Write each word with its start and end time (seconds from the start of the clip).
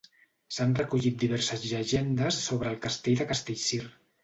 S'han 0.55 0.71
recollit 0.79 1.19
diverses 1.25 1.67
llegendes 1.73 2.41
sobre 2.49 2.73
el 2.73 2.83
Castell 2.89 3.23
de 3.23 3.31
Castellcir. 3.35 3.83